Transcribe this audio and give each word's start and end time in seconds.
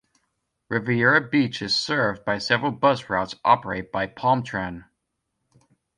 Riviera 0.67 1.21
Beach 1.21 1.61
is 1.61 1.75
served 1.75 2.25
by 2.25 2.39
several 2.39 2.71
bus 2.71 3.07
routes 3.07 3.35
operated 3.45 3.91
by 3.91 4.07
PalmTran. 4.07 4.85